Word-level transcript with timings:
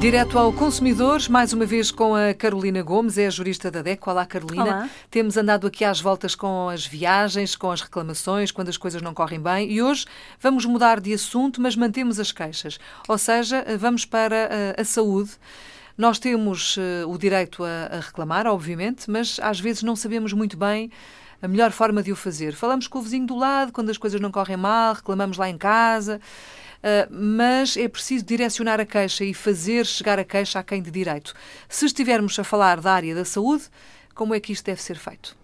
Direto 0.00 0.38
ao 0.38 0.52
consumidor, 0.52 1.20
mais 1.28 1.52
uma 1.52 1.66
vez 1.66 1.90
com 1.90 2.14
a 2.14 2.32
Carolina 2.32 2.80
Gomes, 2.82 3.18
é 3.18 3.26
a 3.26 3.30
jurista 3.30 3.68
da 3.68 3.82
DECO. 3.82 4.08
Olá, 4.08 4.24
Carolina. 4.24 4.62
Olá. 4.62 4.90
Temos 5.10 5.36
andado 5.36 5.66
aqui 5.66 5.84
às 5.84 6.00
voltas 6.00 6.36
com 6.36 6.68
as 6.68 6.86
viagens, 6.86 7.56
com 7.56 7.68
as 7.72 7.80
reclamações, 7.80 8.52
quando 8.52 8.68
as 8.68 8.76
coisas 8.76 9.02
não 9.02 9.12
correm 9.12 9.40
bem 9.40 9.68
e 9.72 9.82
hoje 9.82 10.06
vamos 10.40 10.64
mudar 10.64 11.00
de 11.00 11.12
assunto, 11.12 11.60
mas 11.60 11.74
mantemos 11.74 12.20
as 12.20 12.30
queixas. 12.30 12.78
Ou 13.08 13.18
seja, 13.18 13.64
vamos 13.76 14.04
para 14.04 14.74
a, 14.78 14.80
a 14.80 14.84
saúde. 14.84 15.32
Nós 15.96 16.20
temos 16.20 16.76
uh, 16.76 17.08
o 17.08 17.18
direito 17.18 17.64
a, 17.64 17.96
a 17.96 18.00
reclamar, 18.00 18.46
obviamente, 18.46 19.10
mas 19.10 19.40
às 19.42 19.58
vezes 19.58 19.82
não 19.82 19.96
sabemos 19.96 20.32
muito 20.32 20.56
bem 20.56 20.92
a 21.42 21.48
melhor 21.48 21.72
forma 21.72 22.04
de 22.04 22.12
o 22.12 22.16
fazer. 22.16 22.54
Falamos 22.54 22.86
com 22.86 23.00
o 23.00 23.02
vizinho 23.02 23.26
do 23.26 23.36
lado 23.36 23.72
quando 23.72 23.90
as 23.90 23.98
coisas 23.98 24.20
não 24.20 24.30
correm 24.30 24.56
mal, 24.56 24.94
reclamamos 24.94 25.36
lá 25.36 25.48
em 25.48 25.58
casa. 25.58 26.20
Uh, 26.78 27.10
mas 27.10 27.76
é 27.76 27.88
preciso 27.88 28.24
direcionar 28.24 28.78
a 28.80 28.86
queixa 28.86 29.24
e 29.24 29.34
fazer 29.34 29.84
chegar 29.84 30.18
a 30.18 30.24
queixa 30.24 30.60
a 30.60 30.62
quem 30.62 30.80
de 30.80 30.90
direito. 30.90 31.34
Se 31.68 31.86
estivermos 31.86 32.38
a 32.38 32.44
falar 32.44 32.80
da 32.80 32.92
área 32.92 33.14
da 33.14 33.24
saúde, 33.24 33.64
como 34.14 34.34
é 34.34 34.40
que 34.40 34.52
isto 34.52 34.64
deve 34.64 34.80
ser 34.80 34.96
feito? 34.96 35.36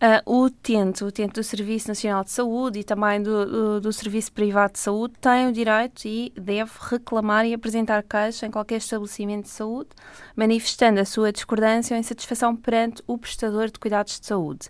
Uh, 0.00 0.22
o 0.24 0.44
utente, 0.44 1.02
o 1.02 1.08
utente 1.08 1.34
do 1.34 1.42
Serviço 1.42 1.88
Nacional 1.88 2.22
de 2.22 2.30
Saúde 2.30 2.78
e 2.78 2.84
também 2.84 3.20
do, 3.20 3.46
do, 3.46 3.80
do, 3.80 3.92
Serviço 3.92 4.30
Privado 4.30 4.74
de 4.74 4.78
Saúde 4.78 5.14
tem 5.20 5.48
o 5.48 5.52
direito 5.52 6.06
e 6.06 6.32
deve 6.36 6.70
reclamar 6.80 7.44
e 7.44 7.52
apresentar 7.52 8.04
queixa 8.04 8.46
em 8.46 8.50
qualquer 8.50 8.76
estabelecimento 8.76 9.46
de 9.46 9.50
saúde, 9.50 9.90
manifestando 10.36 11.00
a 11.00 11.04
sua 11.04 11.32
discordância 11.32 11.96
ou 11.96 11.98
insatisfação 11.98 12.54
perante 12.54 13.02
o 13.08 13.18
prestador 13.18 13.72
de 13.72 13.78
cuidados 13.80 14.20
de 14.20 14.26
saúde. 14.26 14.68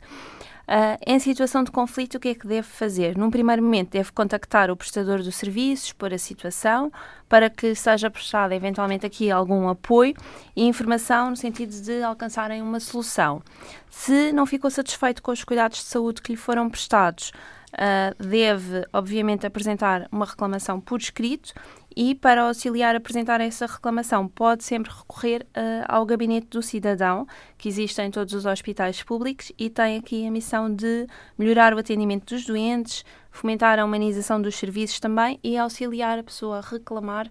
Uh, 0.68 1.00
em 1.06 1.18
situação 1.18 1.64
de 1.64 1.70
conflito, 1.70 2.16
o 2.16 2.20
que 2.20 2.28
é 2.28 2.34
que 2.34 2.46
deve 2.46 2.68
fazer? 2.68 3.16
Num 3.16 3.30
primeiro 3.30 3.62
momento, 3.62 3.92
deve 3.92 4.12
contactar 4.12 4.70
o 4.70 4.76
prestador 4.76 5.22
do 5.22 5.32
serviço, 5.32 5.86
expor 5.86 6.12
a 6.12 6.18
situação, 6.18 6.92
para 7.26 7.48
que 7.48 7.74
seja 7.74 8.10
prestado 8.10 8.52
eventualmente 8.52 9.06
aqui 9.06 9.30
algum 9.30 9.66
apoio 9.66 10.14
e 10.54 10.66
informação 10.66 11.30
no 11.30 11.36
sentido 11.38 11.70
de 11.70 12.02
alcançarem 12.02 12.60
uma 12.60 12.80
solução. 12.80 13.42
Se 13.88 14.30
não 14.30 14.44
ficou 14.44 14.70
satisfeito 14.70 15.22
com 15.22 15.32
os 15.32 15.42
cuidados 15.42 15.78
de 15.78 15.84
saúde 15.84 16.20
que 16.20 16.32
lhe 16.32 16.36
foram 16.36 16.68
prestados, 16.68 17.32
uh, 17.74 18.22
deve, 18.22 18.86
obviamente, 18.92 19.46
apresentar 19.46 20.08
uma 20.10 20.26
reclamação 20.26 20.80
por 20.80 21.00
escrito 21.00 21.52
e, 21.96 22.14
para 22.14 22.42
auxiliar 22.42 22.94
a 22.94 22.98
apresentar 22.98 23.40
essa 23.40 23.66
reclamação, 23.66 24.28
pode 24.28 24.64
sempre 24.64 24.92
recorrer 24.92 25.42
uh, 25.42 25.84
ao 25.88 26.06
gabinete 26.06 26.46
do 26.48 26.62
cidadão, 26.62 27.26
que 27.56 27.68
existe 27.68 28.00
em 28.00 28.10
todos 28.10 28.34
os 28.34 28.46
hospitais 28.46 29.02
públicos 29.02 29.50
e 29.58 29.68
tem 29.68 29.96
aqui 29.96 30.26
a 30.26 30.30
missão 30.30 30.72
de 30.72 31.06
melhorar 31.36 31.74
o 31.74 31.78
atendimento 31.78 32.34
dos 32.34 32.44
doentes, 32.44 33.04
fomentar 33.30 33.78
a 33.78 33.84
humanização 33.84 34.40
dos 34.40 34.56
serviços 34.56 35.00
também 35.00 35.38
e 35.42 35.56
auxiliar 35.56 36.18
a 36.18 36.22
pessoa 36.22 36.58
a 36.58 36.60
reclamar 36.60 37.30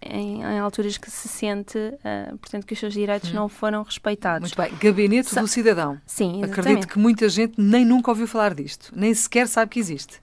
em, 0.00 0.42
em, 0.42 0.58
alturas 0.58 0.96
que 0.96 1.10
se 1.10 1.28
sente, 1.28 1.78
uh, 1.78 2.36
portanto, 2.38 2.66
que 2.66 2.72
os 2.72 2.78
seus 2.78 2.94
direitos 2.94 3.30
hum. 3.30 3.34
não 3.34 3.48
foram 3.48 3.82
respeitados. 3.82 4.54
Muito 4.54 4.70
bem. 4.70 4.78
Gabinete 4.80 5.28
Sa 5.28 5.40
do 5.40 5.48
Cidadão. 5.48 6.00
Sim, 6.06 6.42
exatamente. 6.42 6.60
Acredito 6.60 6.88
que 6.88 6.98
muita 6.98 7.28
gente 7.28 7.54
nem 7.60 7.84
nunca 7.84 8.10
ouviu 8.10 8.26
falar 8.26 8.54
disto, 8.54 8.92
nem 8.94 9.12
sequer 9.12 9.46
sabe 9.46 9.70
que 9.70 9.78
existe. 9.78 10.20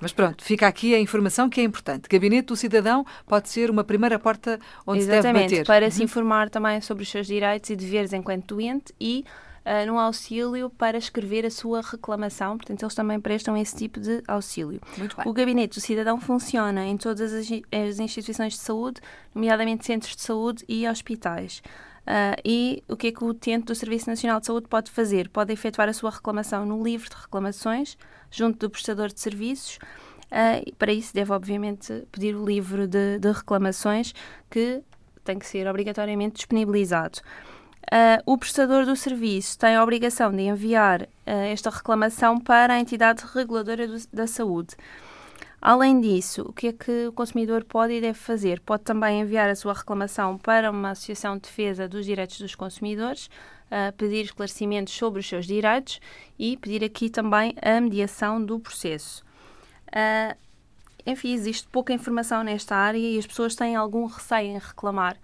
Mas 0.00 0.12
pronto, 0.12 0.44
fica 0.44 0.66
aqui 0.66 0.94
a 0.94 1.00
informação 1.00 1.48
que 1.50 1.60
é 1.60 1.64
importante. 1.64 2.08
Gabinete 2.08 2.46
do 2.46 2.56
Cidadão 2.56 3.04
pode 3.26 3.48
ser 3.48 3.68
uma 3.68 3.82
primeira 3.82 4.18
porta 4.18 4.60
onde 4.86 5.00
Exatamente, 5.00 5.24
se 5.24 5.32
deve 5.32 5.56
bater. 5.56 5.66
para 5.66 5.86
uhum. 5.86 5.90
se 5.90 6.04
informar 6.04 6.48
também 6.48 6.80
sobre 6.80 7.02
os 7.02 7.10
seus 7.10 7.26
direitos 7.26 7.68
e 7.70 7.76
deveres 7.76 8.12
enquanto 8.12 8.54
doente 8.54 8.94
e 9.00 9.24
uh, 9.68 9.86
no 9.86 9.98
auxílio 9.98 10.70
para 10.70 10.96
escrever 10.96 11.44
a 11.44 11.50
sua 11.50 11.82
reclamação. 11.82 12.56
Portanto, 12.56 12.82
eles 12.82 12.94
também 12.94 13.20
prestam 13.20 13.56
esse 13.56 13.76
tipo 13.76 14.00
de 14.00 14.22
auxílio. 14.26 14.80
O 15.26 15.32
Gabinete 15.32 15.74
do 15.74 15.80
Cidadão 15.80 16.18
funciona 16.18 16.86
em 16.86 16.96
todas 16.96 17.32
as, 17.32 17.46
as 17.70 17.98
instituições 17.98 18.54
de 18.54 18.60
saúde, 18.60 19.00
nomeadamente 19.34 19.84
centros 19.84 20.16
de 20.16 20.22
saúde 20.22 20.64
e 20.66 20.88
hospitais. 20.88 21.62
Uh, 22.08 22.40
e 22.42 22.82
o 22.88 22.96
que 22.96 23.08
é 23.08 23.12
que 23.12 23.22
o 23.22 23.26
utente 23.26 23.66
do 23.66 23.74
Serviço 23.74 24.08
Nacional 24.08 24.40
de 24.40 24.46
Saúde 24.46 24.66
pode 24.66 24.90
fazer? 24.90 25.28
Pode 25.28 25.52
efetuar 25.52 25.90
a 25.90 25.92
sua 25.92 26.10
reclamação 26.10 26.64
no 26.64 26.82
livro 26.82 27.10
de 27.10 27.16
reclamações, 27.16 27.98
junto 28.30 28.58
do 28.58 28.70
prestador 28.70 29.08
de 29.08 29.20
serviços. 29.20 29.78
Uh, 30.32 30.74
para 30.76 30.90
isso, 30.90 31.12
deve, 31.12 31.30
obviamente, 31.32 32.06
pedir 32.10 32.34
o 32.34 32.44
livro 32.46 32.88
de, 32.88 33.18
de 33.18 33.30
reclamações, 33.30 34.14
que 34.50 34.82
tem 35.22 35.38
que 35.38 35.46
ser 35.46 35.68
obrigatoriamente 35.68 36.36
disponibilizado. 36.36 37.20
Uh, 37.88 38.20
o 38.26 38.36
prestador 38.36 38.84
do 38.84 38.94
serviço 38.94 39.58
tem 39.58 39.74
a 39.74 39.82
obrigação 39.82 40.30
de 40.30 40.42
enviar 40.42 41.02
uh, 41.02 41.08
esta 41.24 41.70
reclamação 41.70 42.38
para 42.38 42.74
a 42.74 42.78
entidade 42.78 43.24
reguladora 43.32 43.88
do, 43.88 43.96
da 44.12 44.26
saúde. 44.26 44.76
Além 45.58 45.98
disso, 45.98 46.42
o 46.42 46.52
que 46.52 46.68
é 46.68 46.72
que 46.72 47.06
o 47.06 47.12
consumidor 47.12 47.64
pode 47.64 47.94
e 47.94 48.00
deve 48.00 48.18
fazer? 48.18 48.60
Pode 48.60 48.82
também 48.82 49.22
enviar 49.22 49.48
a 49.48 49.56
sua 49.56 49.72
reclamação 49.72 50.36
para 50.36 50.70
uma 50.70 50.90
associação 50.90 51.36
de 51.36 51.42
defesa 51.42 51.88
dos 51.88 52.04
direitos 52.04 52.38
dos 52.38 52.54
consumidores, 52.54 53.30
uh, 53.70 53.90
pedir 53.96 54.26
esclarecimentos 54.26 54.92
sobre 54.92 55.20
os 55.20 55.26
seus 55.26 55.46
direitos 55.46 55.98
e 56.38 56.58
pedir 56.58 56.84
aqui 56.84 57.08
também 57.08 57.54
a 57.62 57.80
mediação 57.80 58.44
do 58.44 58.60
processo. 58.60 59.24
enfim, 61.06 61.32
existe 61.32 61.66
pouca 61.68 61.94
informação 61.94 62.44
nesta 62.44 62.76
área 62.76 62.98
e 62.98 63.18
as 63.18 63.26
pessoas 63.26 63.54
têm 63.54 63.74
algum 63.74 64.04
receio 64.04 64.50
em 64.50 64.58
reclamar. 64.58 65.16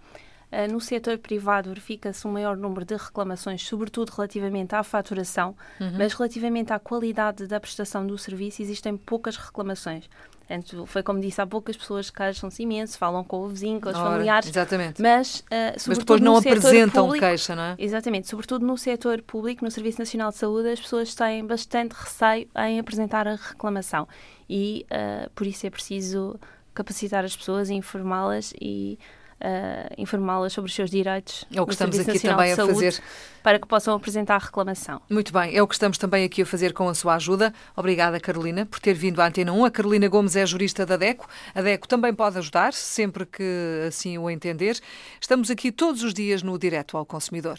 Eh, 0.54 0.68
no 0.68 0.80
setor 0.80 1.18
privado 1.18 1.68
verifica-se 1.70 2.24
um 2.28 2.30
maior 2.30 2.56
número 2.56 2.84
de 2.84 2.94
reclamações, 2.94 3.66
sobretudo 3.66 4.10
relativamente 4.10 4.72
à 4.72 4.84
faturação, 4.84 5.56
uhum. 5.80 5.94
mas 5.98 6.12
relativamente 6.12 6.72
à 6.72 6.78
qualidade 6.78 7.48
da 7.48 7.58
prestação 7.58 8.06
do 8.06 8.16
serviço 8.16 8.62
existem 8.62 8.96
poucas 8.96 9.36
reclamações. 9.36 10.08
Portanto, 10.38 10.86
foi 10.86 11.02
como 11.02 11.20
disse 11.20 11.40
há 11.40 11.46
pouco, 11.46 11.72
as 11.72 11.76
pessoas 11.76 12.08
queixam-se 12.08 12.62
imenso, 12.62 12.96
falam 12.96 13.24
com 13.24 13.40
o 13.40 13.48
vizinho, 13.48 13.80
com 13.80 13.88
os 13.88 13.96
Ora, 13.96 14.10
familiares. 14.10 14.48
Exatamente. 14.48 15.02
Mas, 15.02 15.40
uh, 15.40 15.74
mas 15.88 15.98
depois 15.98 16.20
não 16.20 16.36
apresentam 16.36 17.06
público, 17.06 17.26
queixa, 17.26 17.56
não 17.56 17.62
é? 17.62 17.74
Exatamente. 17.76 18.28
Sobretudo 18.28 18.64
no 18.64 18.78
setor 18.78 19.22
público, 19.22 19.64
no 19.64 19.70
Serviço 19.72 19.98
Nacional 19.98 20.30
de 20.30 20.36
Saúde, 20.36 20.68
as 20.68 20.80
pessoas 20.80 21.14
têm 21.16 21.44
bastante 21.44 21.92
receio 21.94 22.46
em 22.56 22.78
apresentar 22.78 23.26
a 23.26 23.34
reclamação. 23.34 24.06
E 24.48 24.86
uh, 24.90 25.28
por 25.30 25.46
isso 25.48 25.66
é 25.66 25.70
preciso 25.70 26.38
capacitar 26.72 27.24
as 27.24 27.34
pessoas, 27.34 27.70
informá-las 27.70 28.52
e 28.60 28.98
uh, 29.44 29.94
informá-las 29.98 30.52
sobre 30.52 30.68
os 30.70 30.74
seus 30.74 30.90
direitos. 30.90 31.44
É 31.54 31.60
o 31.60 31.66
que 31.66 31.72
estamos 31.72 31.98
aqui 31.98 32.18
também 32.18 32.52
a 32.52 32.56
fazer. 32.56 33.02
Para 33.42 33.58
que 33.58 33.68
possam 33.68 33.94
apresentar 33.94 34.36
a 34.36 34.38
reclamação. 34.38 35.02
Muito 35.10 35.32
bem, 35.32 35.54
é 35.54 35.62
o 35.62 35.68
que 35.68 35.74
estamos 35.74 35.98
também 35.98 36.24
aqui 36.24 36.42
a 36.42 36.46
fazer 36.46 36.72
com 36.72 36.88
a 36.88 36.94
sua 36.94 37.16
ajuda. 37.16 37.52
Obrigada, 37.76 38.18
Carolina, 38.18 38.64
por 38.64 38.80
ter 38.80 38.94
vindo 38.94 39.20
à 39.20 39.26
Antena 39.26 39.52
1. 39.52 39.64
A 39.66 39.70
Carolina 39.70 40.08
Gomes 40.08 40.34
é 40.34 40.46
jurista 40.46 40.86
da 40.86 40.96
DECO. 40.96 41.28
A 41.54 41.60
DECO 41.60 41.86
também 41.86 42.14
pode 42.14 42.38
ajudar, 42.38 42.72
sempre 42.72 43.26
que 43.26 43.84
assim 43.86 44.16
o 44.16 44.30
entender. 44.30 44.80
Estamos 45.20 45.50
aqui 45.50 45.70
todos 45.70 46.02
os 46.02 46.14
dias 46.14 46.42
no 46.42 46.58
Direto 46.58 46.96
ao 46.96 47.04
Consumidor. 47.04 47.58